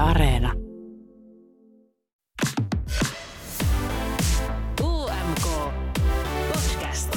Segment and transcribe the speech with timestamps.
[0.00, 0.52] Areena.
[4.82, 5.72] UMK
[6.52, 7.16] Podcast.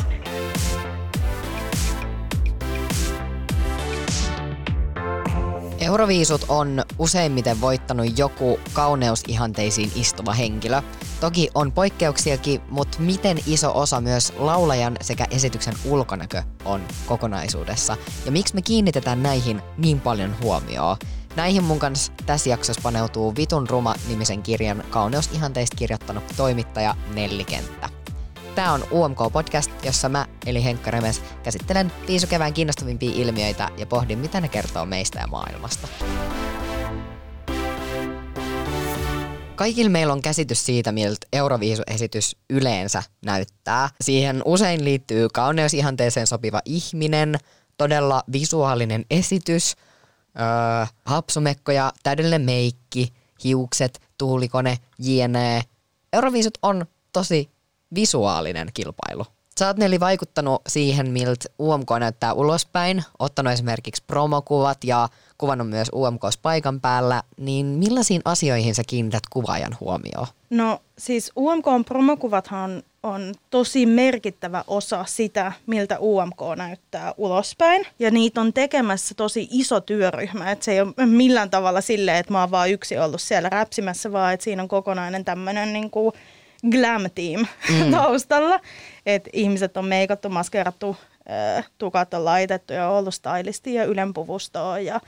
[5.80, 10.82] Euroviisut on useimmiten voittanut joku kauneusihanteisiin istuva henkilö.
[11.20, 17.98] Toki on poikkeuksiakin, mutta miten iso osa myös laulajan sekä esityksen ulkonäkö on kokonaisuudessa?
[18.26, 20.98] Ja miksi me kiinnitetään näihin niin paljon huomioon?
[21.36, 27.90] Näihin mun kanssa tässä jaksossa paneutuu Vitun Ruma-nimisen kirjan kauneusihanteista kirjoittanut toimittaja Nelli Kenttä.
[28.56, 34.42] Tämä on UMK-podcast, jossa mä, eli Henkka Remes, käsittelen viisukevään kiinnostavimpia ilmiöitä ja pohdin, mitä
[34.42, 35.88] ne kertoo meistä ja maailmasta.
[39.56, 43.90] Kaikilla meillä on käsitys siitä, miltä Euroviisuesitys yleensä näyttää.
[44.02, 47.36] Siihen usein liittyy kauneusihanteeseen sopiva ihminen,
[47.78, 49.76] todella visuaalinen esitys,
[50.40, 53.14] öö, hapsumekkoja, täydellinen meikki,
[53.44, 55.62] hiukset, tuulikone, jne.
[56.14, 57.50] Euroviisut on tosi
[57.96, 59.26] visuaalinen kilpailu.
[59.60, 65.10] Sä oot Neli vaikuttanut siihen, miltä UMK näyttää ulospäin, ottanut esimerkiksi promokuvat ja
[65.42, 70.28] kuvannut myös UMKs paikan päällä, niin millaisiin asioihin sä kiinnität kuvaajan huomioon?
[70.50, 77.88] No siis UMKn promokuvathan on tosi merkittävä osa sitä, miltä UMK näyttää ulospäin.
[78.00, 82.34] Ja niitä on tekemässä tosi iso työryhmä, että se ei ole millään tavalla silleen, että
[82.34, 86.14] mä oon vaan yksi ollut siellä räpsimässä, vaan että siinä on kokonainen tämmöinen niin kuin
[86.72, 87.92] glam team mm.
[87.98, 88.60] taustalla.
[89.06, 90.98] Että ihmiset on meikattu, maskerattu,
[91.78, 95.02] tukat on laitettu ja ollut stylisti ja ylenpuvustoa ja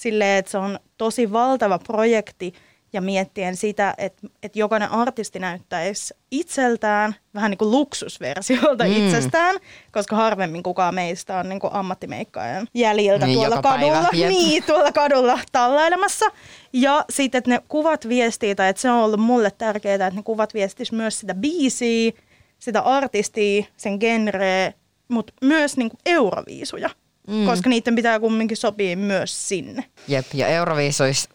[0.00, 2.52] silleen, että se on tosi valtava projekti
[2.92, 8.92] ja miettien sitä, että, että jokainen artisti näyttäisi itseltään vähän niin kuin luksusversiolta mm.
[8.96, 9.56] itsestään,
[9.92, 14.08] koska harvemmin kukaan meistä on niin kuin ammattimeikkaajan jäljiltä Niin, tuolla päivä, kadulla.
[14.12, 14.28] jep.
[14.28, 16.26] Niin, tuolla kadulla tallailemassa.
[16.72, 20.22] Ja sitten, että ne kuvat viestii, tai että se on ollut mulle tärkeää, että ne
[20.22, 22.12] kuvat viestis myös sitä biisiä,
[22.58, 24.72] sitä artistia, sen genreä,
[25.08, 26.90] mutta myös niin kuin euroviisuja.
[27.30, 27.46] Mm.
[27.46, 29.84] Koska niiden pitää kumminkin sopia myös sinne.
[30.08, 31.28] Jep, ja Euroviisuis,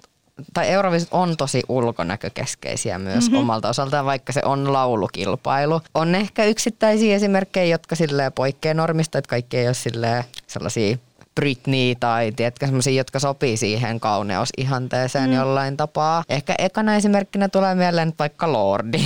[0.53, 3.37] tai Euroviisut on tosi ulkonäkökeskeisiä myös mm-hmm.
[3.37, 5.81] omalta osaltaan, vaikka se on laulukilpailu.
[5.93, 10.97] On ehkä yksittäisiä esimerkkejä, jotka silleen poikkeaa normista, että kaikki ei ole silleen sellaisia
[11.35, 15.35] Britney tai tiedätkö, sellaisia, jotka sopii siihen kauneusihanteeseen mm.
[15.35, 16.23] jollain tapaa.
[16.29, 18.97] Ehkä ekana esimerkkinä tulee mieleen vaikka Lordi.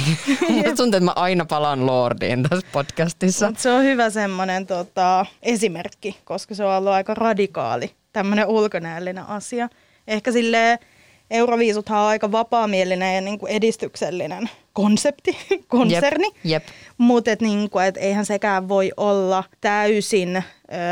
[0.50, 3.48] Musta tuntuu, että mä aina palaan Lordiin tässä podcastissa.
[3.48, 9.28] Mut se on hyvä semmoinen tota, esimerkki, koska se on ollut aika radikaali, tämmöinen ulkonäöllinen
[9.28, 9.70] asia.
[10.08, 10.80] Ehkä sille
[11.32, 16.26] Euroviisuthan on aika vapaamielinen ja niinku edistyksellinen konsepti, konserni.
[16.26, 16.64] Jep, jep.
[16.98, 20.44] Mutta et niinku, et eihän sekään voi olla täysin ö,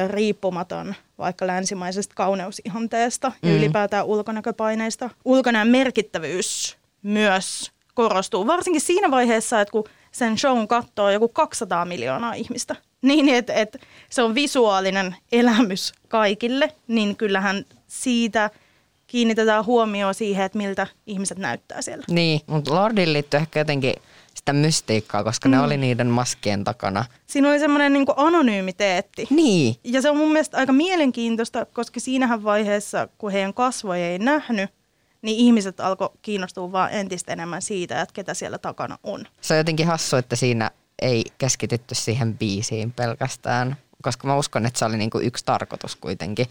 [0.08, 3.50] riippumaton vaikka länsimaisesta kauneusihanteesta mm.
[3.50, 5.10] ja ylipäätään ulkonäköpaineista.
[5.26, 12.34] Ulkonäön merkittävyys myös korostuu, varsinkin siinä vaiheessa, että kun sen shown katsoo joku 200 miljoonaa
[12.34, 13.78] ihmistä, niin että et
[14.10, 18.50] se on visuaalinen elämys kaikille, niin kyllähän siitä
[19.08, 22.06] kiinnitetään huomioon siihen, että miltä ihmiset näyttää siellä.
[22.10, 23.94] Niin, mutta Lordin liittyy ehkä jotenkin
[24.38, 25.52] sitä mystiikkaa, koska mm.
[25.52, 27.06] ne oli niiden maskien takana.
[27.28, 29.28] Siinä oli semmoinen niin anonyymiteetti.
[29.30, 34.20] Niin, Ja se on mun mielestä aika mielenkiintoista, koska siinähän vaiheessa, kun heidän kasvoja ei
[34.20, 34.70] nähnyt,
[35.22, 39.26] niin ihmiset alkoi kiinnostua vaan entistä enemmän siitä, että ketä siellä takana on.
[39.42, 40.72] se on jotenkin hassu, että siinä
[41.02, 46.48] ei keskitytty siihen biisiin pelkästään, koska mä uskon, että se oli niinku yksi tarkoitus kuitenkin.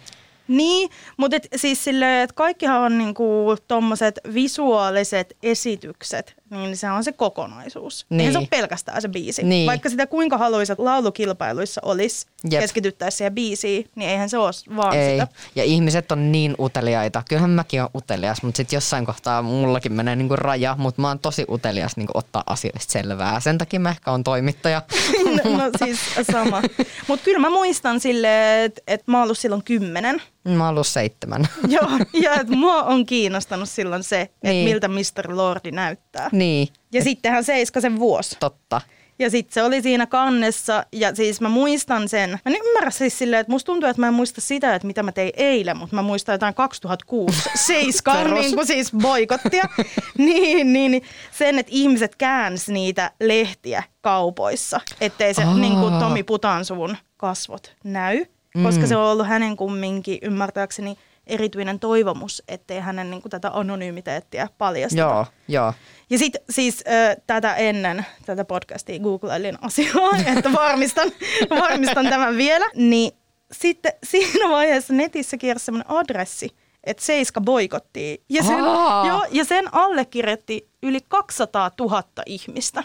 [0.49, 7.05] Niin, mutta et, siis silleen, että kaikkihan on niinku tommoset visuaaliset esitykset, niin se on
[7.05, 8.07] se kokonaisuus.
[8.11, 8.21] Niin.
[8.21, 8.49] Eihän se Niin.
[8.53, 9.43] ole pelkästään se biisi.
[9.43, 9.67] Niin.
[9.67, 12.61] Vaikka sitä kuinka haluaisit laulukilpailuissa olisi, Jep.
[12.61, 15.11] keskityttäisiin siihen biisiin, niin eihän se ole vaan Ei.
[15.21, 15.29] sitä.
[15.55, 17.23] Ja ihmiset on niin uteliaita.
[17.29, 21.19] Kyllähän mäkin olen utelias, mutta sitten jossain kohtaa mullakin menee niinku raja, mutta mä oon
[21.19, 23.41] tosi utelias niinku ottaa asioista selvää.
[23.41, 24.83] Sen takia mä ehkä on toimittaja.
[25.45, 25.99] no, no siis
[26.33, 26.63] sama.
[27.09, 30.23] Mutta kyllä mä muistan silleen, että et mä oon ollut silloin kymmenen.
[30.47, 31.49] Mä oon ollut seitsemän.
[31.69, 31.89] Joo,
[32.21, 34.69] ja että mua on kiinnostanut silloin se, että Niin.
[34.69, 35.37] miltä Mr.
[35.37, 36.29] Lordi näyttää.
[36.33, 38.37] niin, Ja sittenhän Seiskasen vuosi.
[38.41, 38.81] totta.
[39.19, 42.31] Ja sitten se oli siinä kannessa, ja siis mä muistan sen.
[42.31, 45.03] Mä en ymmärrä siis silleen, että musta tuntuu, että mä en muista sitä, että mitä
[45.03, 48.41] mä tein eilen, mutta mä muistan jotain 2006 Seiskan Perus.
[48.41, 49.65] niin kuin siis boikottia.
[50.19, 55.55] niin, niin, niin, sen, että ihmiset käänsi niitä lehtiä kaupoissa, ettei se Aa.
[55.57, 58.25] niin kuin Tomi Putansuvun kasvot näy,
[58.63, 58.87] koska Mm.
[58.89, 65.01] se on ollut hänen kumminkin ymmärtääkseni erityinen toivomus, ettei hänen niin kuin, tätä anonymiteettiä paljasteta.
[65.03, 65.73] Joo, joo.
[66.11, 71.13] Ja sitten siis äh, tätä ennen tätä podcastia googlailin asiaa, että varmistan,
[71.51, 72.67] varmistan tämän vielä.
[72.75, 73.13] Niin
[73.53, 76.49] sitten siinä vaiheessa netissä kiersi semmoinen adressi,
[76.85, 78.19] että Seiska boikottiin.
[78.29, 79.07] Ja sen, Aa.
[79.07, 82.85] joo, ja sen allekirjoitti yli 200 000 ihmistä.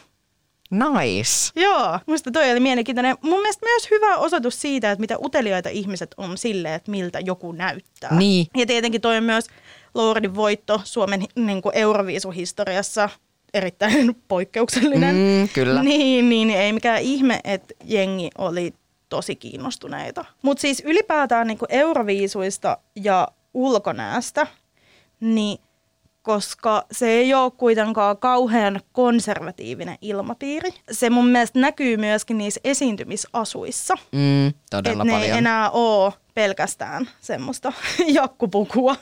[0.72, 1.52] Nice.
[1.56, 3.18] Joo, musta toi oli mielenkiintoinen.
[3.22, 7.52] Mun mielestä myös hyvä osoitus siitä, että mitä uteliaita ihmiset on silleen, että miltä joku
[7.52, 8.16] näyttää.
[8.16, 8.48] Niin.
[8.58, 9.48] Ja tietenkin toi on myös
[9.94, 13.10] Lordin voitto Suomen niin kuin Euroviisuhistoriassa
[13.54, 15.16] erittäin poikkeuksellinen.
[15.16, 15.84] Mm, kyllä.
[15.84, 18.74] Niin, niin, ei mikään ihme, että jengi oli
[19.10, 20.26] tosi kiinnostuneita.
[20.42, 24.48] Mutta siis ylipäätään niin kuin Euroviisuista ja ulkonäästä,
[25.20, 25.60] niin
[26.22, 30.70] koska se ei ole kuitenkaan kauhean konservatiivinen ilmapiiri.
[30.92, 33.94] Se mun mielestä näkyy myöskin niissä esiintymisasuissa.
[34.12, 35.32] Mm, todella ne paljon.
[35.32, 37.74] ei enää ole pelkästään semmoista
[38.08, 38.96] jakkupukua.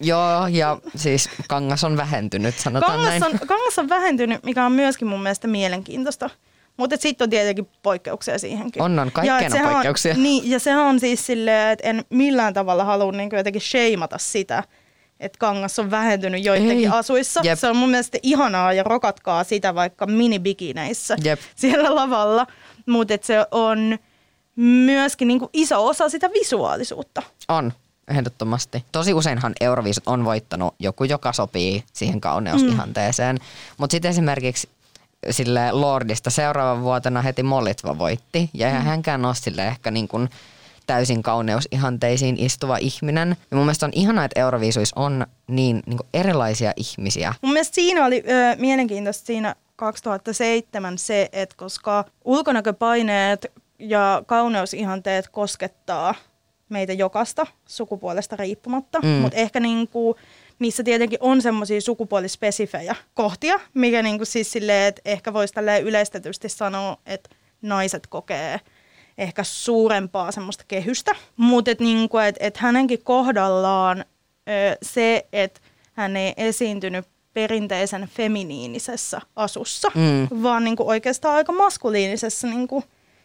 [0.00, 3.24] Joo, ja siis kangas on vähentynyt, sanotaan Kangas näin.
[3.24, 6.30] on, kangas on vähentynyt, mikä on myöskin mun mielestä mielenkiintoista.
[6.76, 8.82] Mutta sitten on tietenkin poikkeuksia siihenkin.
[8.82, 9.12] On, on.
[9.12, 10.14] Kaikkeen on sehän poikkeuksia.
[10.14, 14.62] Niin, ja sehän on siis silleen, että en millään tavalla halua niin jotenkin sheimata sitä,
[15.20, 16.98] että kangas on vähentynyt joidenkin Ei.
[16.98, 17.40] asuissa.
[17.44, 17.58] Jep.
[17.58, 21.40] Se on mun mielestä ihanaa ja rokatkaa sitä vaikka minibikineissä Jep.
[21.56, 22.46] siellä lavalla.
[22.86, 23.98] Mutta se on
[24.56, 27.22] myöskin niin iso osa sitä visuaalisuutta.
[27.48, 27.72] On,
[28.08, 28.84] ehdottomasti.
[28.92, 33.36] Tosi useinhan Euroviisut on voittanut joku, joka sopii siihen kauneusihanteeseen.
[33.36, 33.42] Mm.
[33.78, 34.68] Mutta sitten esimerkiksi
[35.30, 38.50] sille Lordista seuraavan vuotena heti Molitva voitti.
[38.54, 40.28] Ja eihän hänkään ole sille ehkä niin kuin
[40.86, 43.36] täysin kauneusihanteisiin istuva ihminen.
[43.50, 47.34] Ja mun mielestä on ihanaa, että Euroviisuissa on niin, niin erilaisia ihmisiä.
[47.42, 53.46] Mun mielestä siinä oli ö, mielenkiintoista siinä 2007 se, että koska ulkonäköpaineet
[53.78, 56.14] ja kauneusihanteet koskettaa
[56.68, 59.08] meitä jokasta sukupuolesta riippumatta, Mm.
[59.08, 60.16] mutta ehkä niinku,
[60.58, 66.96] niissä tietenkin on semmoisia sukupuolispesifejä kohtia, mikä niinku siis silleen, että ehkä voisi yleistetysti sanoa,
[67.06, 67.30] että
[67.62, 68.60] naiset kokee
[69.18, 73.98] ehkä suurempaa semmoista kehystä, mutta että niinku, et, et hänenkin kohdallaan
[74.48, 75.60] ö, se, että
[75.92, 77.04] hän ei esiintynyt
[77.34, 80.42] perinteisen feminiinisessä asussa, Mm.
[80.42, 82.84] vaan niinku oikeastaan aika maskuliinisessa, niinku,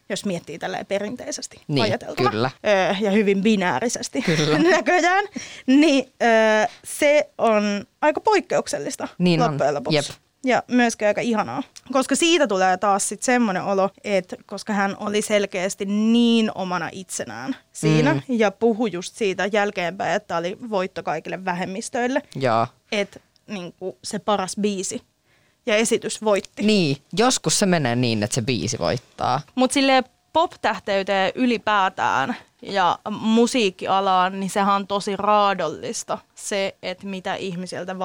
[0.09, 2.29] jos miettii tälleen perinteisesti Niin, ajateltuna.
[2.31, 2.51] kyllä.
[2.67, 4.57] Öö, ja hyvin binäärisesti Kyllä.
[4.77, 5.25] näköjään.
[5.67, 9.95] Niin öö, se on aika poikkeuksellista Niin on, loppujen lopuksi.
[9.95, 10.05] jep.
[10.45, 11.63] Ja myöskin aika ihanaa.
[11.91, 17.55] Koska siitä tulee taas sitten semmoinen olo, että koska hän oli selkeästi niin omana itsenään
[17.71, 18.21] siinä Mm.
[18.27, 22.67] ja puhui just siitä jälkeenpäin, että oli voitto kaikille vähemmistöille, Joo.
[22.91, 23.73] että niin
[24.03, 25.01] se paras biisi
[25.65, 26.63] ja esitys voitti.
[26.63, 29.41] Niin, joskus se menee niin, että se biisi voittaa.
[29.55, 30.03] Mutta silleen
[30.33, 37.95] pop-tähteyteen ylipäätään ja musiikkialaan, niin sehän on tosi raadollista se, että mitä ihmisiltä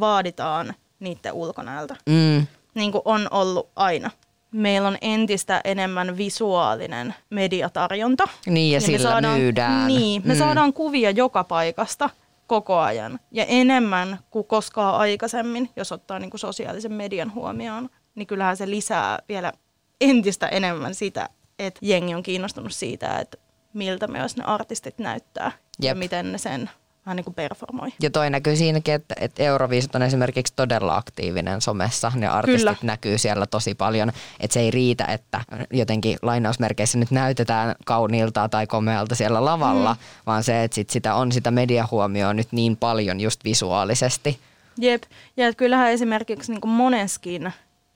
[0.00, 1.96] vaaditaan niiden ulkonäöltä.
[2.06, 4.10] Mm, Niin kuin on ollut aina.
[4.52, 8.24] Meillä on entistä enemmän visuaalinen mediatarjonta.
[8.46, 9.86] Niin, ja me sillä saadaan, myydään.
[9.88, 10.38] Niin, me Mm.
[10.38, 12.10] saadaan kuvia joka paikasta
[12.46, 13.20] koko ajan.
[13.30, 18.70] Ja enemmän kuin koskaan aikaisemmin, jos ottaa niin kuin sosiaalisen median huomioon, niin kyllähän se
[18.70, 19.52] lisää vielä
[20.00, 21.28] entistä enemmän sitä,
[21.58, 23.38] että jengi on kiinnostunut siitä, että
[23.72, 25.52] miltä myös ne artistit näyttää
[25.82, 25.98] ja Jep.
[25.98, 26.70] miten ne sen
[27.06, 27.88] vähän niin kuin performoi.
[28.02, 32.12] Ja toi näkyy siinäkin, että, että Euroviisut on esimerkiksi todella aktiivinen somessa.
[32.14, 32.76] Ne artistit Kyllä.
[32.82, 34.12] näkyy siellä tosi paljon.
[34.40, 35.40] Että se ei riitä, että
[35.72, 39.98] jotenkin lainausmerkeissä nyt näytetään kauniilta tai komealta siellä lavalla, mm.
[40.26, 44.38] vaan se, että sit sitä on sitä mediahuomioon nyt niin paljon just visuaalisesti.
[44.78, 45.02] Jep,
[45.36, 47.52] ja että kyllähän esimerkiksi niin kuin Moneskin,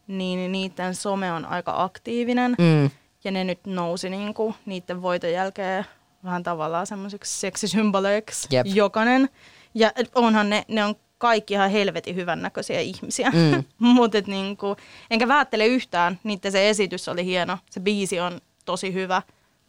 [0.06, 2.54] niin niiden some on aika aktiivinen.
[2.58, 2.90] Mm.
[3.24, 5.86] Ja ne nyt nousi niin kuin niiden voiton jälkeen
[6.26, 8.66] vähän tavallaan semmoisiksi seksisymboleiksi Jep.
[8.66, 9.28] jokainen.
[9.74, 13.30] Ja onhan ne, ne on kaikki ihan helvetin hyvännäköisiä ihmisiä.
[13.30, 13.64] Mm.
[13.94, 14.76] Mutta niinku,
[15.10, 19.22] enkä vähättele yhtään, niiden se esitys oli hieno, se biisi on tosi hyvä.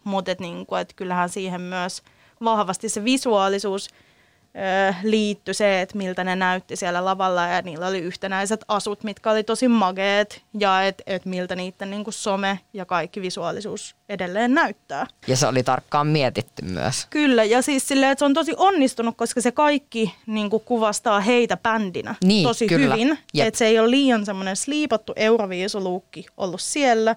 [0.04, 2.02] Mutta niinku, et kyllähän siihen myös
[2.44, 3.90] vahvasti se visuaalisuus
[5.04, 9.44] liittyi se, että miltä ne näytti siellä lavalla ja niillä oli yhtenäiset asut, mitkä oli
[9.44, 15.08] tosi mageet ja että et miltä niiden niinku some ja kaikki visuaalisuus edelleen näyttää.
[15.28, 17.08] Ja se oli tarkkaan mietitty myös.
[17.10, 21.20] Kyllä, ja siis silleen, että se on tosi onnistunut, koska se kaikki niin kuin kuvastaa
[21.20, 22.96] heitä bändinä Niin, tosi kyllä.
[22.96, 23.18] hyvin.
[23.40, 27.16] Että se ei ole liian semmoinen sliipattu euroviisuluukki ollut siellä.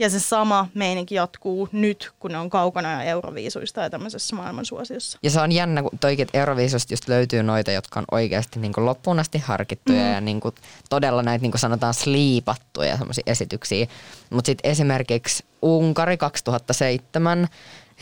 [0.00, 5.18] Ja se sama meininki jatkuu nyt, kun ne on kaukana euroviisuista ja tämmöisessä maailmansuosiossa.
[5.22, 8.72] Ja se on jännä, kun toikin, että Euroviisusta just löytyy noita, jotka on oikeasti niin
[8.72, 10.12] kuin loppuun asti harkittuja mm.
[10.12, 10.54] ja niin kuin
[10.90, 13.86] todella näitä niin kuin sanotaan sliipattuja semmoisia esityksiä.
[14.30, 17.48] Mutta sitten esimerkiksi Unkari 2007,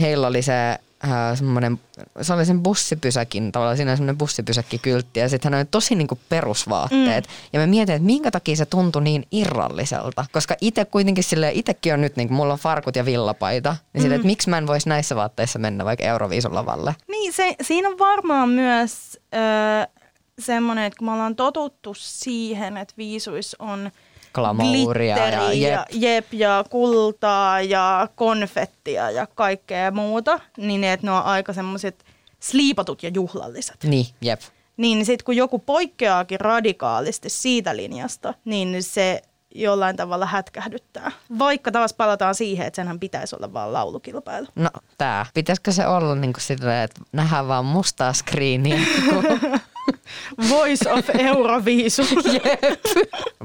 [0.00, 1.80] heillä oli se ää, semmoinen,
[2.22, 7.26] se oli sen bussipysäkin, tavallaan siinä semmoinen bussipysäkkikyltti ja sitten hän oli tosi niinku perusvaatteet.
[7.26, 7.32] Mm.
[7.52, 10.24] Ja mä mietin, että minkä takia se tuntui niin irralliselta.
[10.32, 14.02] Koska itse kuitenkin sille itsekin on nyt, niin mulla on farkut ja villapaita, niin mm.
[14.02, 16.94] sille, että miksi mä en voisi näissä vaatteissa mennä vaikka Euroviisun lavalle.
[17.08, 19.40] Niin, se, siinä on varmaan myös öö,
[20.38, 23.90] semmoinen, että kun me ollaan totuttu siihen, että viisuissa on
[24.34, 25.72] Glamouria ja jep.
[25.72, 32.04] ja, jep, ja kultaa ja konfettia ja kaikkea muuta, niin että ne on aika semmoiset
[32.40, 33.84] sliipatut ja juhlalliset.
[33.84, 34.40] Niin, jep.
[34.76, 39.22] Niin sitten kun joku poikkeaakin radikaalisti siitä linjasta, niin se
[39.54, 41.12] jollain tavalla hätkähdyttää.
[41.38, 44.46] Vaikka taas palataan siihen, että senhän pitäisi olla vaan laulukilpailu.
[44.54, 45.26] No tää.
[45.34, 48.80] Pitäisikö se olla niin kuin silleen, että nähdään vaan mustaa screeniä?
[50.48, 52.02] Voice of Euroviisu.
[52.32, 52.80] jep.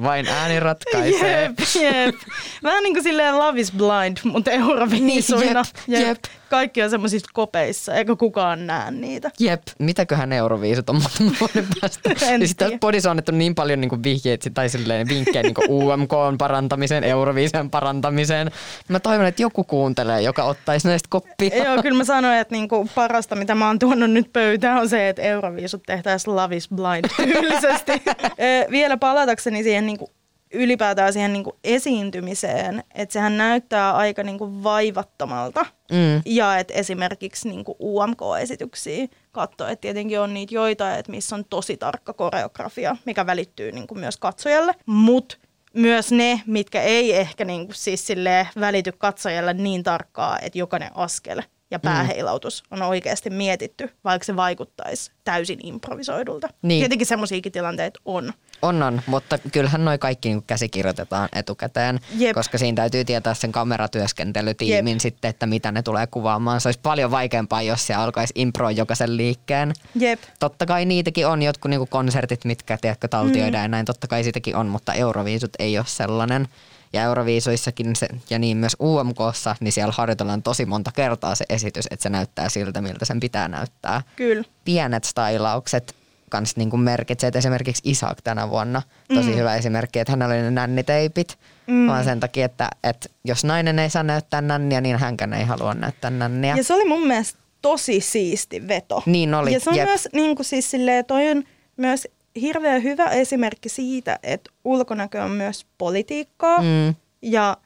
[0.04, 1.42] Vain ääni ratkaisee.
[1.42, 2.16] Jep, jep.
[2.64, 5.66] Vähän niin kuin silleen Love is Blind, mutta Euroviisuina.
[5.88, 6.24] Jep, jep.
[6.54, 9.32] Kaikki on semmoisissa kopeissa, eikä kukaan näe niitä.
[9.40, 12.10] Jep, mitäköhän euroviisut on muutaman vuoden päästä.
[12.42, 17.04] Ja sitten podissa on annettu niin paljon niinku vihjeitä tai silleen vinkkejä niinku UMK parantamiseen,
[17.04, 18.52] Euroviisen parantamiseen.
[18.88, 21.58] Mä toivon, että joku kuuntelee, joka ottaisi näistä koppia.
[21.66, 25.10] Joo, kyllä mä sanoin, että niinku parasta, mitä mä oon tuonut nyt pöytään, on se,
[25.10, 27.92] että Euroviisut tehtäisiin Love is Blind tyylisesti.
[28.72, 30.10] Vielä palatakseni siihen niinku
[30.54, 35.66] ylipäätään siihen niinku esiintymiseen, että sehän näyttää aika niinku vaivattomalta.
[35.92, 36.22] Mm.
[36.26, 41.78] Ja että esimerkiksi niinku UMK-esityksiä katsoo, että tietenkin on niitä joita, että missä on tosi
[41.78, 44.74] tarkka koreografia, mikä välittyy niinku myös katsojalle.
[44.86, 45.38] Mutta
[45.74, 51.42] myös ne, mitkä ei ehkä niinku siis silleen välity katsojalle niin tarkkaa, että jokainen askel
[51.72, 56.50] ja pääheilautus on oikeasti mietitty, vaikka se vaikuttaisi täysin improvisoidulta.
[56.62, 56.82] Niin.
[56.82, 58.34] Tietenkin semmoisiakin tilanteita on.
[58.64, 62.36] On, on, mutta kyllähän noi kaikki niinku käsikirjoitetaan etukäteen, Jep.
[62.36, 65.02] koska siinä täytyy tietää sen kameratyöskentelytiimin Jep.
[65.02, 66.62] sitten, että mitä ne tulee kuvaamaan.
[66.62, 69.74] Se olisi paljon vaikeampaa, jos se alkaisi impro jokaisen liikkeen.
[69.96, 70.20] Jep.
[70.40, 73.64] Totta kai niitäkin on jotkut niinku konsertit, mitkä tiedätkö, taltioidaan mm.
[73.64, 73.86] ja näin.
[73.86, 76.48] Totta kai siitäkin on, mutta Euroviisut ei ole sellainen.
[76.94, 81.88] Ja Euroviisuissakin se, ja niin myös UMKssa, niin siellä harjoitellaan tosi monta kertaa se esitys,
[81.92, 84.02] että se näyttää siltä, miltä sen pitää näyttää.
[84.16, 84.44] Kyllä.
[84.66, 85.96] Pienet stylaukset
[86.34, 88.82] kans niin kuin merkitsee, että esimerkiksi Isak tänä vuonna,
[89.14, 89.36] tosi mm.
[89.36, 91.38] hyvä esimerkki, että hänellä oli ne nänniteipit,
[91.68, 91.88] mm.
[91.88, 95.74] vaan sen takia, että, että jos nainen ei saa näyttää nänniä, niin hänkään ei halua
[95.74, 96.56] näyttää nänniä.
[96.58, 99.04] Ja se oli mun mielestä tosi siisti veto.
[99.06, 99.86] Niin oli, Ja se on jep.
[99.86, 101.44] myös, niin kuin siis silleen, toi on
[101.78, 102.08] myös
[102.42, 106.62] hirveän hyvä esimerkki siitä, että ulkonäkö on myös politiikkaa.
[106.62, 106.96] Mm.
[107.22, 107.58] Ja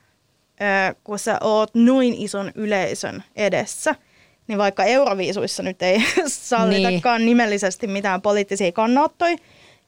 [0.61, 3.95] äh, kun sä oot noin ison yleisön edessä,
[4.47, 7.25] niin vaikka Euroviisuissa nyt ei sallitakaan niin.
[7.25, 9.37] nimellisesti mitään poliittisia kannanottoja,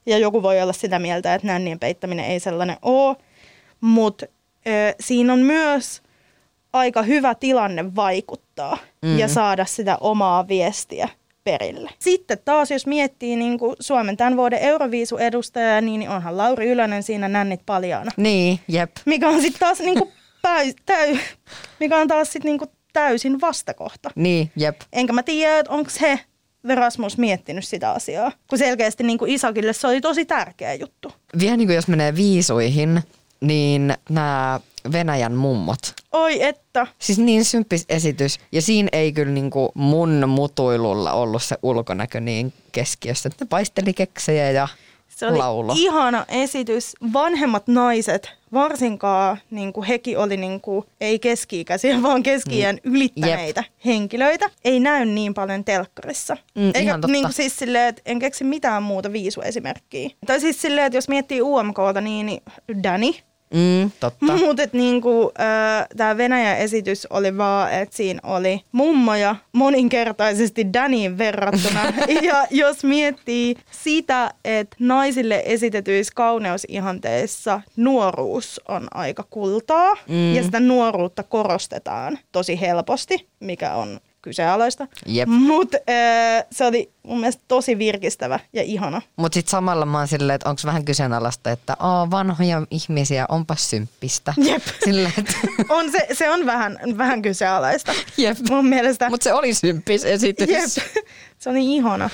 [0.06, 3.16] ja joku voi olla sitä mieltä, että nännien peittäminen ei sellainen ole,
[3.80, 4.26] mutta
[5.00, 6.02] siinä on myös
[6.72, 9.18] aika hyvä tilanne vaikuttaa mm.
[9.18, 11.08] ja saada sitä omaa viestiä
[11.44, 11.90] perille.
[11.98, 17.28] Sitten taas, jos miettii niin kuin Suomen tämän vuoden Euroviisu-edustajaa, niin onhan Lauri Ylönen siinä
[17.28, 18.10] nännit paljaana.
[18.16, 18.90] Niin, jep.
[19.04, 20.12] Mikä on sitten taas niinku
[20.42, 21.18] täy, täy,
[21.80, 24.10] mikä on taas sit niinku täysin vastakohta.
[24.14, 24.80] Niin, jep.
[24.92, 26.20] Enkä mä tiedä, että onko he
[26.74, 28.32] Rasmus miettinyt sitä asiaa.
[28.48, 31.12] Kun selkeästi niinku Isakille se oli tosi tärkeä juttu.
[31.38, 33.02] Vielä niin kuin jos menee viisuihin,
[33.40, 34.60] niin nämä
[34.92, 35.78] Venäjän mummot.
[36.12, 36.86] Oi että.
[36.98, 38.38] Siis niin symppis esitys.
[38.52, 43.28] Ja siinä ei kyllä niinku mun mutuilulla ollut se ulkonäkö niin keskiössä.
[43.28, 44.68] Että ne paisteli keksejä ja
[45.08, 45.74] Se oli laulo.
[45.76, 46.92] ihana esitys.
[47.12, 54.50] Vanhemmat naiset, varsinkaan niin kuin hekin oli niin kuin, ei keski-ikäisiä, vaan keski ylittäneitä henkilöitä.
[54.64, 56.36] Ei näy niin paljon telkkarissa.
[56.54, 60.10] Mm, Eikä niin kuin siis silleen, että en keksi mitään muuta viisuesimerkkiä.
[60.26, 62.42] Tai siis silleen, että jos miettii UMKta, niin, niin
[62.82, 63.12] Danny.
[63.54, 64.32] Mm, totta.
[64.46, 65.32] Mutta niinku,
[65.96, 71.80] tämä Venäjän esitys oli vaan, että siinä oli mummoja moninkertaisesti Daniin verrattuna.
[72.22, 80.34] ja jos miettii sitä, että naisille esitetyissä kauneusihanteissa nuoruus on aika kultaa Mm.
[80.34, 84.86] ja sitä nuoruutta korostetaan tosi helposti, mikä on kyseenalaista.
[85.06, 85.28] Jep.
[85.28, 85.76] Mutta
[86.52, 89.02] se oli mun mielestä tosi virkistävä ja ihana.
[89.16, 93.70] Mutta sitten samalla mä oon silleen, että onko vähän kyseenalaista, että Aa, vanhoja ihmisiä, onpas
[93.70, 94.34] symppistä.
[94.36, 94.62] Jep.
[94.84, 95.32] Silleen, että
[95.68, 97.92] On se, se on vähän, vähän kyseenalaista.
[98.16, 98.38] Jep.
[98.50, 99.10] Mun mielestä.
[99.10, 100.48] Mutta se oli symppis esitys.
[100.48, 100.86] Jep,
[101.38, 102.10] se oli ihana.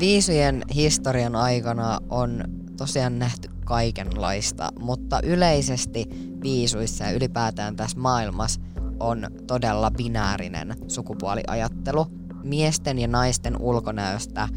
[0.00, 2.44] Viisujen historian aikana on
[2.76, 6.06] tosiaan nähty kaikenlaista, mutta yleisesti
[6.42, 8.60] viisuissa ja ylipäätään tässä maailmassa
[9.00, 12.06] on todella binäärinen sukupuoliajattelu.
[12.44, 14.48] Miesten ja naisten ulkonäöstä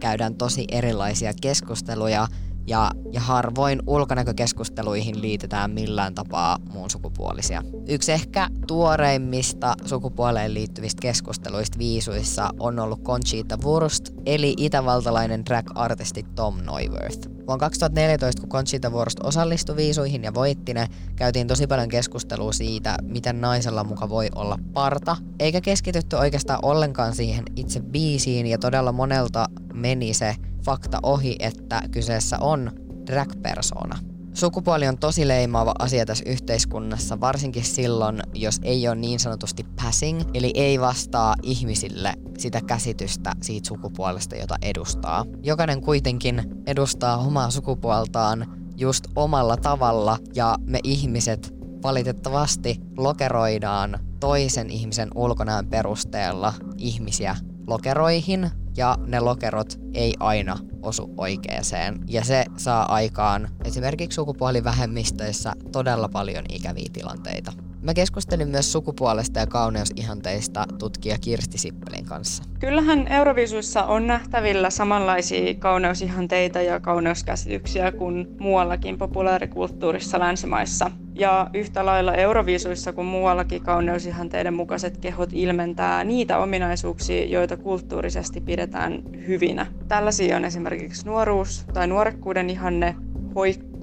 [0.00, 2.28] käydään tosi erilaisia keskusteluja
[2.66, 7.62] ja, ja harvoin ulkonäkökeskusteluihin liitetään millään tapaa muun sukupuolisia.
[7.88, 16.56] Yksi ehkä tuoreimmista sukupuoleen liittyvistä keskusteluista viisuissa on ollut Conchita Wurst, eli itävaltalainen drag-artisti Tom
[16.56, 17.33] Neuwirth.
[17.46, 22.96] Vuonna 2014, kun Conchita Wurst osallistui viisuihin ja voitti ne, käytiin tosi paljon keskustelua siitä,
[23.02, 28.92] miten naisella muka voi olla parta, eikä keskitytty oikeastaan ollenkaan siihen itse biisiin ja todella
[28.92, 32.72] monelta meni se fakta ohi, että kyseessä on
[33.06, 34.13] drag-persona.
[34.34, 40.20] Sukupuoli on tosi leimaava asia tässä yhteiskunnassa, varsinkin silloin, jos ei ole niin sanotusti passing,
[40.34, 45.24] eli ei vastaa ihmisille sitä käsitystä siitä sukupuolesta, jota edustaa.
[45.42, 55.08] Jokainen kuitenkin edustaa omaa sukupuoltaan just omalla tavalla, ja me ihmiset valitettavasti lokeroidaan toisen ihmisen
[55.14, 57.36] ulkonäön perusteella ihmisiä
[57.66, 62.00] lokeroihin, ja ne lokerot ei aina osu oikeeseen.
[62.08, 67.52] Ja se saa aikaan esimerkiksi sukupuolivähemmistöissä todella paljon ikäviä tilanteita.
[67.84, 72.42] Mä keskustelin myös sukupuolesta ja kauneusihanteista tutkija Kirsti Sippelin kanssa.
[72.60, 80.90] Kyllähän Euroviisuissa on nähtävillä samanlaisia kauneusihanteita ja kauneuskäsityksiä kuin muuallakin populaarikulttuurissa länsimaissa.
[81.14, 89.02] Ja yhtä lailla Euroviisuissa kuin muuallakin kauneusihanteiden mukaiset kehot ilmentää niitä ominaisuuksia, joita kulttuurisesti pidetään
[89.26, 89.66] hyvinä.
[89.88, 92.94] Tällaisia on esimerkiksi nuoruus tai nuorekkuuden ihanne,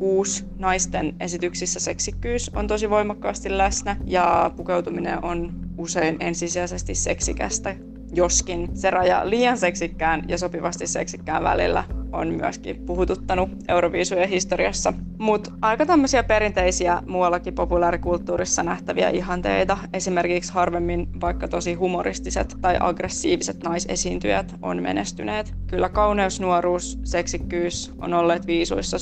[0.01, 7.75] hoikkuus, naisten esityksissä seksikkyys on tosi voimakkaasti läsnä ja pukeutuminen on usein ensisijaisesti seksikästä,
[8.13, 14.93] joskin se raja liian seksikkään ja sopivasti seksikkään välillä on myöskin puhututtanut Euroviisujen historiassa.
[15.17, 23.63] Mutta aika tämmöisiä perinteisiä muuallakin populaarikulttuurissa nähtäviä ihanteita, esimerkiksi harvemmin vaikka tosi humoristiset tai aggressiiviset
[23.63, 25.53] naisesiintyjät on menestyneet.
[25.67, 28.97] Kyllä kauneus, nuoruus, seksikkyys on olleet viisuissa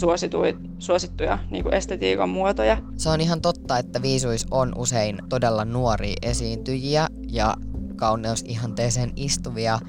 [0.80, 2.78] suosittuja niin kuin estetiikan muotoja.
[2.98, 7.56] Se on ihan totta, että viisuis on usein todella nuoria esiintyjiä ja
[8.00, 9.80] kauneusihanteeseen istuvia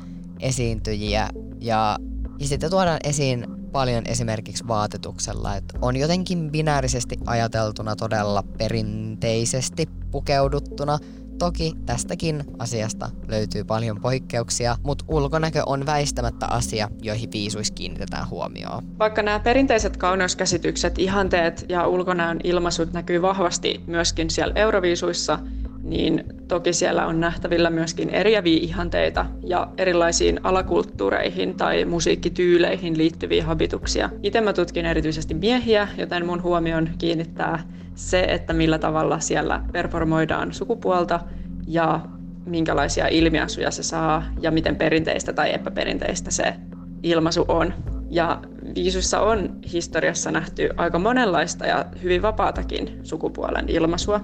[0.41, 1.29] esiintyjiä
[1.61, 1.99] ja
[2.41, 10.99] ja sitten tuodaan esiin paljon esimerkiksi vaatetuksella, että on jotenkin binäärisesti ajateltuna todella perinteisesti pukeuduttuna.
[11.39, 18.99] Toki tästäkin asiasta löytyy paljon poikkeuksia, mutta ulkonäkö on väistämättä asia, joihin viisuissa kiinnitetään huomioon.
[18.99, 25.39] Vaikka nämä perinteiset kauneuskäsitykset, ihanteet ja ulkonäön ilmaisut näkyy vahvasti myöskin siellä euroviisuissa,
[25.83, 34.11] niin toki siellä on nähtävillä myöskin eriäviä ihanteita ja erilaisiin alakulttuureihin tai musiikkityyleihin liittyviä habituksia.
[34.23, 37.63] Itse mä tutkin erityisesti miehiä, joten mun huomion kiinnittää
[37.95, 41.21] se, että millä tavalla siellä performoidaan sukupuolta
[41.67, 42.01] ja
[42.47, 46.55] minkälaisia ilmiasuja se saa ja miten perinteistä tai epäperinteistä se
[47.03, 47.75] ilmaisu on.
[48.11, 48.41] Ja
[48.75, 54.21] viisussa on historiassa nähty aika monenlaista ja hyvin vapaatakin sukupuolen ilmaisua.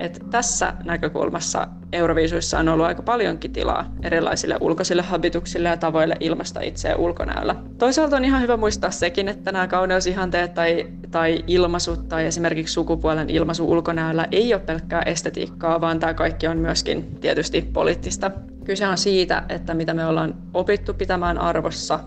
[0.00, 6.60] Et tässä näkökulmassa Euroviisuissa on ollut aika paljonkin tilaa erilaisille ulkoisille habituksille ja tavoille ilmaista
[6.60, 7.56] itseä ulkonäöllä.
[7.78, 13.30] Toisaalta on ihan hyvä muistaa sekin, että nämä kauneusihanteet tai, tai ilmaisut tai esimerkiksi sukupuolen
[13.30, 18.30] ilmaisu ulkonäöllä ei ole pelkkää estetiikkaa, vaan tämä kaikki on myöskin tietysti poliittista.
[18.64, 22.00] Kyse on siitä, että mitä me ollaan opittu pitämään arvossa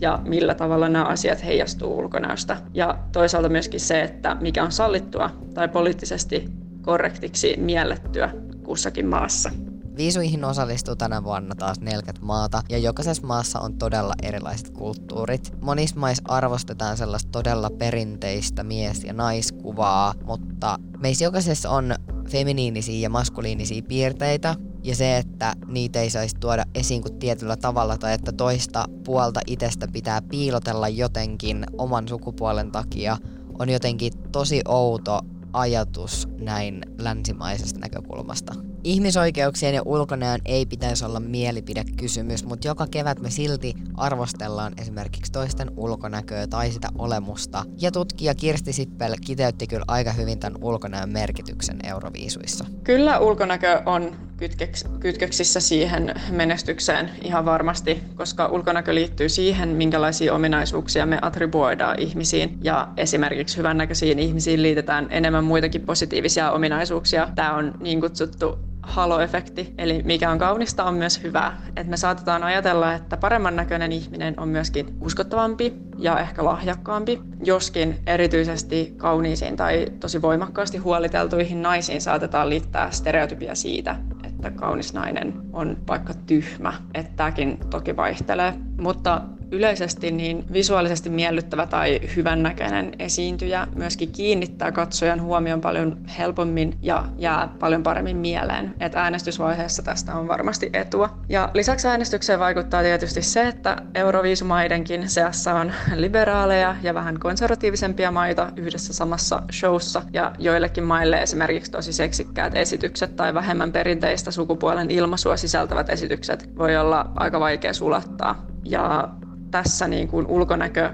[0.00, 2.56] ja millä tavalla nämä asiat heijastuu ulkonäöstä.
[2.74, 9.50] Ja toisaalta myöskin se, että mikä on sallittua tai poliittisesti korrektiksi miellettyä kussakin maassa.
[9.96, 15.52] Viisuihin osallistuu tänä vuonna taas 40 maata ja jokaisessa maassa on todella erilaiset kulttuurit.
[15.60, 21.94] Monissa maissa arvostetaan sellaista todella perinteistä mies- ja naiskuvaa, mutta meissä jokaisessa on
[22.28, 27.98] feminiinisiä ja maskuliinisia piirteitä ja se, että niitä ei saisi tuoda esiin kuin tietyllä tavalla
[27.98, 33.16] tai että toista puolta itsestä pitää piilotella jotenkin oman sukupuolen takia
[33.58, 35.20] on jotenkin tosi outo
[35.54, 38.54] ajatus näin länsimaisesta näkökulmasta.
[38.84, 45.70] Ihmisoikeuksien ja ulkonäön ei pitäisi olla mielipidekysymys, mutta joka kevät me silti arvostellaan esimerkiksi toisten
[45.76, 47.64] ulkonäköä tai sitä olemusta.
[47.80, 52.64] Ja tutkija Kirsti Sippel kiteytti kyllä aika hyvin tämän ulkonäön merkityksen Euroviisuissa.
[52.84, 61.06] Kyllä ulkonäkö on kytkeks, kytköksissä siihen menestykseen ihan varmasti, koska ulkonäkö liittyy siihen, minkälaisia ominaisuuksia
[61.06, 62.58] me attribuoidaan ihmisiin.
[62.62, 67.28] Ja esimerkiksi hyvännäköisiin ihmisiin liitetään enemmän muitakin positiivisia ominaisuuksia.
[67.34, 71.62] Tämä on niin kutsuttu halo-efekti, eli mikä on kaunista on myös hyvää.
[71.76, 77.98] Et me saatetaan ajatella, että paremman näköinen ihminen on myöskin uskottavampi ja ehkä lahjakkaampi, joskin
[78.06, 85.76] erityisesti kauniisiin tai tosi voimakkaasti huoliteltuihin naisiin saatetaan liittää stereotypia siitä, että kaunis nainen on
[85.88, 86.72] vaikka tyhmä.
[86.94, 89.20] Että tämäkin toki vaihtelee, mutta
[89.54, 97.48] yleisesti niin visuaalisesti miellyttävä tai hyvännäköinen esiintyjä myöskin kiinnittää katsojan huomion paljon helpommin ja jää
[97.60, 98.74] paljon paremmin mieleen.
[98.80, 101.18] Et äänestysvaiheessa tästä on varmasti etua.
[101.28, 108.52] Ja lisäksi äänestykseen vaikuttaa tietysti se, että Euroviisumaidenkin seassa on liberaaleja ja vähän konservatiivisempia maita
[108.56, 115.36] yhdessä samassa showssa ja joillekin maille esimerkiksi tosi seksikkäät esitykset tai vähemmän perinteistä sukupuolen ilmaisua
[115.36, 118.46] sisältävät esitykset voi olla aika vaikea sulattaa.
[118.64, 119.08] Ja
[119.54, 120.92] tässä niin kuin ulkonäkö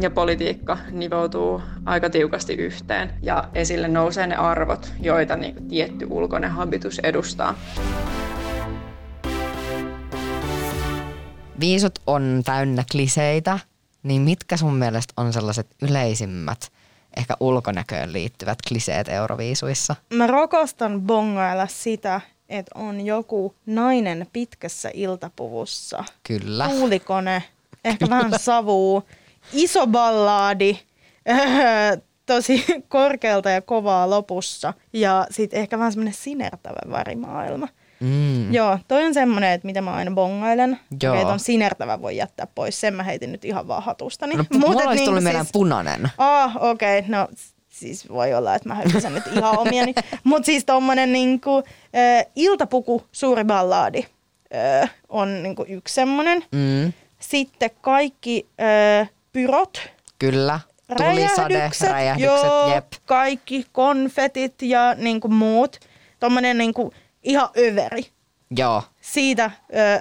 [0.00, 6.06] ja politiikka nivoutuu aika tiukasti yhteen ja esille nousee ne arvot, joita niin kuin tietty
[6.10, 7.54] ulkoinen habitus edustaa.
[11.60, 13.58] Viisut on täynnä kliseitä,
[14.02, 16.72] niin mitkä sun mielestä on sellaiset yleisimmät
[17.16, 19.96] ehkä ulkonäköön liittyvät kliseet euroviisuissa?
[20.14, 26.04] Mä rakastan bongailla sitä, että on joku nainen pitkässä iltapuvussa.
[26.22, 26.68] Kyllä.
[26.68, 27.42] Tuulikone,
[27.84, 29.02] ehkä vähän savuu,
[29.52, 30.78] iso ballaadi,
[32.26, 37.68] tosi korkealta ja kovaa lopussa ja sitten ehkä vähän semmoinen sinertävä värimaailma.
[38.00, 38.54] Mm.
[38.54, 40.78] Joo, toi on semmoinen, että mitä mä aina bongailen.
[41.02, 41.14] Joo.
[41.14, 42.80] Okei, ton sinertävä voi jättää pois.
[42.80, 44.34] Sen mä heitin nyt ihan vaan hatustani.
[44.36, 46.08] No, Mut mulla olisi niinku tullut meidän siis- punainen.
[46.18, 46.98] Ah, okei.
[46.98, 47.10] Okay.
[47.10, 47.28] No
[47.68, 49.94] siis voi olla, että mä höpisen nyt ihan omiani.
[50.24, 54.06] Mutta siis tommonen niinku, äh, iltapuku, suuri ballaadi
[54.82, 56.44] äh, on niinku yksi semmonen.
[56.52, 56.92] Mm.
[57.20, 58.46] Sitten kaikki
[59.00, 59.82] äh, pyrot,
[60.18, 60.60] Kyllä.
[60.96, 62.86] Tulisade, räjähdykset, joo, jep.
[63.06, 65.80] kaikki konfetit ja niinku muut.
[66.20, 68.06] Tommonen niinku ihan överi.
[68.56, 68.82] Joo.
[69.00, 69.50] Siitä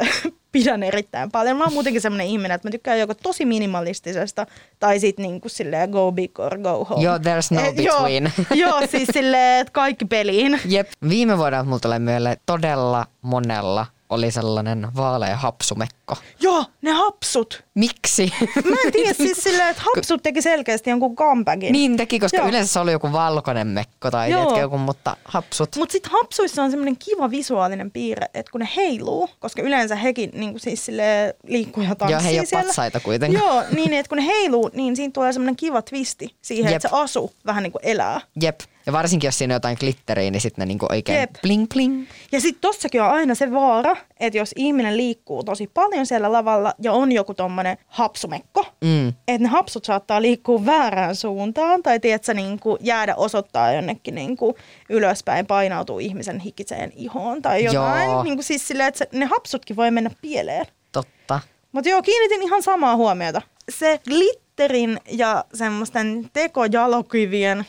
[0.01, 0.05] ö,
[0.51, 1.57] pidän erittäin paljon.
[1.57, 4.45] Mä oon muutenkin semmoinen ihminen, että mä tykkään joko tosi minimalistisesta
[4.79, 7.03] tai sit niinku silleen go big or go home.
[7.03, 8.31] Joo, there's no Eh, between.
[8.55, 10.59] Joo, joo, siis silleen, että kaikki peliin.
[10.65, 10.89] Jep.
[11.09, 16.15] Viime vuonna mulla tulee mieleen todella monella oli sellainen vaalea hapsumekko.
[16.39, 17.63] Joo, ne hapsut.
[17.75, 18.33] Miksi?
[18.69, 21.71] Mä en tiedä siis silleen, että hapsut teki selkeästi jonkun comebackin.
[21.71, 22.47] niin teki, koska Joo.
[22.47, 24.59] yleensä se oli joku valkoinen mekko tai Joo.
[24.59, 25.75] joku, mutta hapsut.
[25.75, 30.29] Mutta sitten hapsuissa on semmoinen kiva visuaalinen piirre, että kun ne heiluu, koska yleensä hekin
[30.33, 32.65] niin siis sille liikkuu ja tanssii Joo, he ei ole siellä.
[32.65, 33.45] patsaita kuitenkaan.
[33.45, 36.75] Joo, niin että kun ne heiluu, niin siinä tulee semmoinen kiva twisti siihen, Jep.
[36.75, 38.21] että se asu vähän niin kuin elää.
[38.41, 38.59] Jep.
[38.89, 41.29] Ja varsinkin jos siinä on jotain glitteriä, niin sitten ne niinku oikein Jep.
[41.41, 42.05] bling bling.
[42.31, 46.73] Ja sitten tossakin on aina se vaara, että jos ihminen liikkuu tosi paljon siellä lavalla
[46.81, 49.07] ja on joku tommonen hapsumekko, Mm.
[49.07, 54.37] että ne hapsut saattaa liikkua väärään suuntaan tai tiedätkö, niin kuin jäädä osoittaa jonnekin niin
[54.37, 54.55] kuin
[54.89, 58.09] ylöspäin, painautuu ihmisen hikiseen ihoon tai jotain.
[58.09, 58.23] Joo.
[58.23, 60.65] Niin kuin siis silleen, että ne hapsutkin voi mennä pieleen.
[60.91, 61.39] Totta.
[61.71, 63.41] Mutta joo, kiinnitin ihan samaa huomiota.
[63.69, 67.65] Se glitterin ja semmoisten tekojalokivien,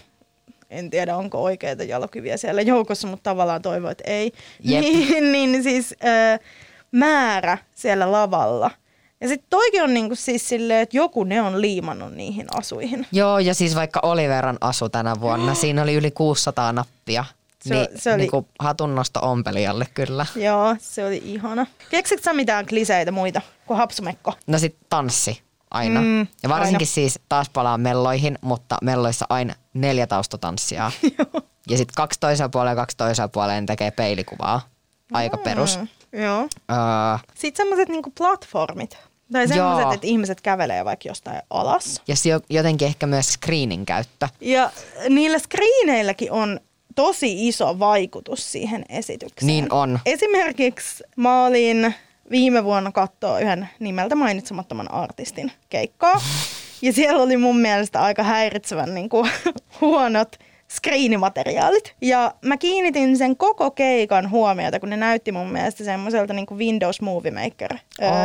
[0.70, 4.32] en tiedä onko oikeita jalokiviä siellä joukossa, mutta tavallaan toivon, että ei.
[4.64, 4.82] Jep.
[4.84, 6.38] Niin, niin siis ö,
[6.92, 8.70] määrä siellä lavalla.
[9.20, 13.06] Ja sitten toikin on niinku siis silleen, että joku ne on liimannut niihin asuihin.
[13.12, 17.24] Joo, ja siis vaikka Oliveran asu tänä vuonna, siinä oli yli 600 nappia.
[17.62, 20.26] Se- niin, se oli- niinku hatunnosto ompelijalle kyllä.
[20.36, 21.66] Joo, se oli ihana.
[21.90, 24.32] Keksitkö sä mitään kliseitä muita kuin hapsumekko?
[24.46, 26.00] No sit tanssi aina.
[26.00, 26.86] Mm, ja varsinkin aina.
[26.94, 30.92] siis taas palaan melloihin, mutta melloissa aina neljä taustatanssijaa.
[31.70, 34.60] ja sitten kaksi toisella puolella ja kaksi toisella puolella tekee peilikuvaa.
[35.12, 35.78] Aika perus.
[35.78, 35.88] Mm,
[36.20, 36.40] joo.
[36.70, 38.98] Öö, Sitten semmoiset niinku platformit.
[39.32, 42.02] Tai semmoiset, että ihmiset kävelee vaikka jostain alas.
[42.08, 44.28] ja se jotenkin ehkä myös screenin käyttö.
[44.40, 44.70] Ja
[45.08, 46.60] niillä screeneilläkin on
[46.94, 49.46] tosi iso vaikutus siihen esitykseen.
[49.46, 49.98] Niin on.
[50.06, 51.94] Esimerkiksi mä olin
[52.30, 56.20] viime vuonna katsoa yhden nimeltä mainitsemattoman artistin keikkaa.
[56.82, 59.30] Ja siellä oli mun mielestä aika häiritsevän niin kuin,
[59.80, 60.36] huonot
[60.70, 61.94] screenimateriaalit.
[62.00, 67.00] Ja mä kiinnitin sen koko keikan huomiota, kun ne näytti mun mielestä semmoiselta niin Windows
[67.00, 67.74] Movie Maker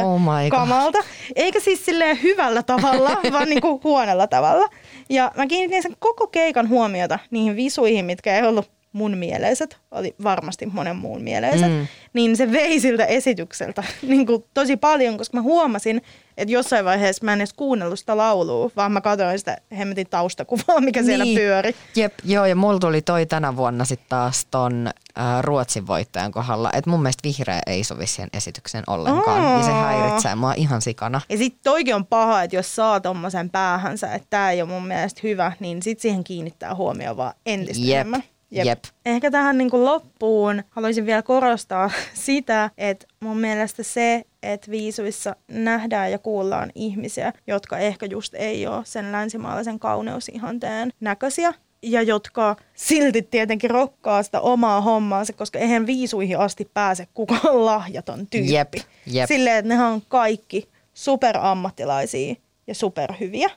[0.03, 0.59] Oh my God.
[0.59, 0.99] kamalta.
[1.35, 4.67] Eikä siis silleen hyvällä tavalla, vaan niin kuin huonolla tavalla.
[5.09, 10.15] Ja mä kiinnitin sen koko keikan huomiota niihin visuihin, mitkä ei ollut mun mieleiset, oli
[10.23, 11.87] varmasti monen muun mieleiset, Mm.
[12.13, 16.01] niin se vei siltä esitykseltä niin kuin tosi paljon, koska mä huomasin,
[16.37, 20.79] että jossain vaiheessa mä en edes kuunnellut sitä laulua, vaan mä katsoin sitä hemmetin taustakuvaa,
[20.81, 21.37] mikä siellä Niin.
[21.37, 21.75] pyöri.
[21.95, 26.69] Jep, joo, ja mulla tuli toi tänä vuonna sitten taas ton ää, Ruotsin voittajan kohdalla,
[26.73, 29.57] että mun mielestä vihreä ei sovi siihen esitykseen ollenkaan.
[29.59, 29.83] Ja se Aa.
[29.83, 31.21] häiritsee mua ihan sikana.
[31.29, 34.87] Ja sitten toikin on paha, että jos saa tommosen päähänsä, että tämä ei ole mun
[34.87, 38.23] mielestä hyvä, niin sit siihen kiinnittää huomioon vaan entistä Jep, enemmän.
[38.51, 38.83] Jep.
[39.05, 45.35] Ehkä tähän niin kuin loppuun haluaisin vielä korostaa sitä, että mun mielestä se, että viisuissa
[45.47, 52.55] nähdään ja kuullaan ihmisiä, jotka ehkä just ei ole sen länsimaalaisen kauneusihanteen näköisiä, ja jotka
[52.73, 58.53] silti tietenkin rokkaa sitä omaa hommaansa, koska eihän viisuihin asti pääse kukaan lahjaton tyyppi.
[58.53, 58.73] Jep,
[59.07, 59.27] jep.
[59.27, 62.35] Silleen, että nehän on kaikki superammattilaisia
[62.67, 63.49] ja superhyviä.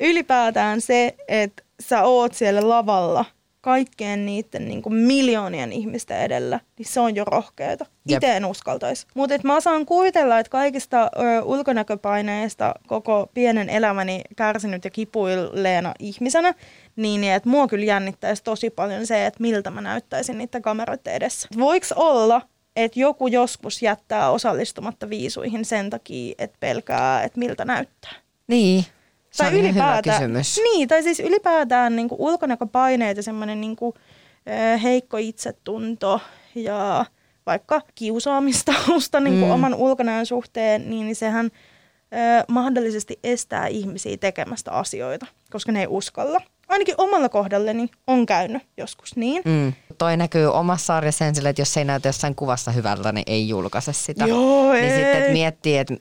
[0.00, 3.24] Ylipäätään se, että sä oot siellä lavalla
[3.66, 7.86] kaikkien niiden niin kuin miljoonien ihmisten edellä, niin se on jo rohkeeta.
[8.08, 9.06] Itse en uskaltaisi.
[9.14, 16.54] Mutta mä saan kuvitella, että kaikista ö, ulkonäköpaineista koko pienen elämäni kärsinyt ja kipuilleena ihmisenä,
[16.96, 21.48] niin että mua kyllä jännittäisi tosi paljon se, että miltä mä näyttäisin niiden kameroiden edessä.
[21.58, 22.42] Voiko olla,
[22.76, 28.12] että joku joskus jättää osallistumatta viisuihin sen takia, että pelkää, että miltä näyttää?
[28.46, 28.84] Niin,
[29.36, 30.60] se Tai on ihan hyvä ylipäätään- kysymys.
[30.62, 33.92] Niin, tai siis ylipäätään niin kuin ulkonäköpaineet ja semmoinen niin kuin,
[34.82, 36.20] heikko itsetunto
[36.54, 37.04] ja
[37.46, 39.54] vaikka kiusaamistausta niin kuin Mm.
[39.54, 46.40] oman ulkonäön suhteen, niin, sehän ö, mahdollisesti estää ihmisiä tekemästä asioita, koska ne ei uskalla.
[46.68, 49.42] Ainakin omalla kohdalleni on käynyt joskus niin.
[49.44, 49.72] Mm.
[49.98, 53.24] Toi näkyy omassa sarjassa sen sille, että jos se ei näytä jossain kuvassa hyvältä, niin
[53.26, 54.26] ei julkaise sitä.
[54.26, 54.90] Joo, niin ei.
[54.90, 55.94] sitten et miettii, että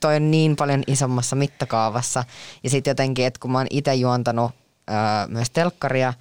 [0.00, 2.24] toi on niin paljon isommassa mittakaavassa.
[2.64, 4.50] Ja sitten jotenkin, että kun mä oon itse juontanut
[4.90, 4.96] öö,
[5.28, 6.14] myös telkkaria,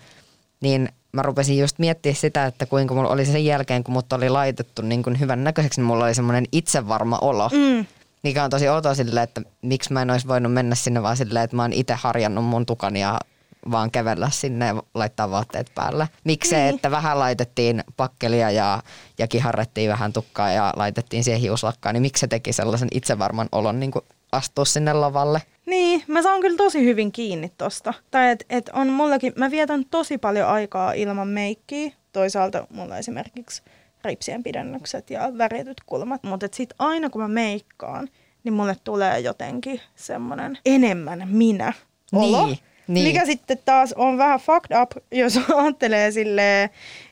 [0.62, 4.30] niin mä rupesin just miettiä sitä, että kuinka mulla oli sen jälkeen, kun mut oli
[4.30, 7.50] laitettu niin kuin hyvän näköiseksi, niin mulla oli semmoinen itsevarma olo.
[7.54, 7.86] Mm.
[8.24, 11.44] Mikä on tosi outoa silleen, että miksi mä en olisi voinut mennä sinne vaan silleen,
[11.44, 13.20] että mä oon itse harjannut mun tukan ja
[13.71, 16.10] vaan kävellä sinne ja laittaa vaatteet päälle.
[16.24, 16.76] Miksi se, Niin.
[16.76, 18.84] että vähän laitettiin pakkelia ja,
[19.17, 23.80] ja kiharrettiin vähän tukkaa ja laitettiin siihen hiuslakkaan, niin miksi se teki sellaisen itsevarman olon
[23.80, 25.41] niin kuin astua sinne lavalle?
[25.65, 27.93] Niin, mä saan kyllä tosi hyvin kiinni tosta.
[28.12, 31.91] Tai et, et on mullakin, mä vietän tosi paljon aikaa ilman meikkiä.
[32.12, 33.62] Toisaalta mulla esimerkiksi
[34.04, 36.24] ripsien pidennykset ja värityt kulmat.
[36.24, 38.10] Mutta sit aina kun mä meikkaan,
[38.43, 41.74] niin mulle tulee jotenkin semmonen enemmän minä
[42.13, 42.45] olo.
[42.45, 42.58] Niin,
[42.93, 43.08] niin.
[43.08, 46.69] Mikä sitten taas on vähän fucked up, jos ajattelee silleen,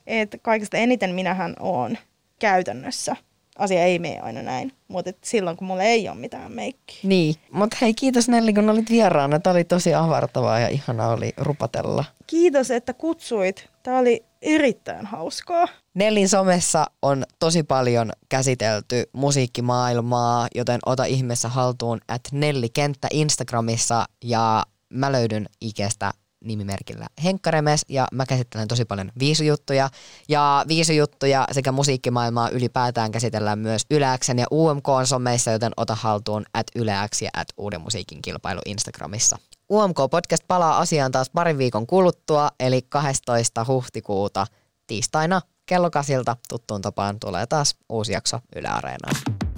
[0.08, 1.98] että kaikista eniten minähän on
[2.40, 3.16] käytännössä.
[3.58, 7.00] Asia ei mene aina näin, mutta silloin kun mulla ei ole mitään meikkiä.
[7.04, 9.40] Niin, mutta hei kiitos Nelli, kun olit vieraana.
[9.40, 12.06] Tämä oli tosi avartavaa ja ihana oli rupatella.
[12.28, 13.70] Kiitos, että kutsuit.
[13.84, 15.68] Tämä oli erittäin hauskaa.
[15.94, 24.06] Nellin somessa on tosi paljon käsitelty musiikkimaailmaa, joten ota ihmeessä haltuun at Nelli Kenttä Instagramissa
[24.24, 26.12] ja mä löydyn Ikestä
[26.46, 29.90] nimimerkillä Henkkaremes ja mä käsittelen tosi paljon viisujuttuja
[30.30, 36.68] ja viisujuttuja sekä musiikkimaailmaa ylipäätään käsitellään myös Yleäksen ja UMK someissa, joten ota haltuun at
[36.76, 39.38] Yleäks ja at Uuden musiikin kilpailu Instagramissa.
[39.72, 43.66] UMK-podcast palaa asiaan taas parin viikon kuluttua, eli 12.
[43.68, 44.48] huhtikuuta
[44.88, 49.49] tiistaina kello kasilta tuttuun tapaan tulee taas uusi jakso Yle Areenaan.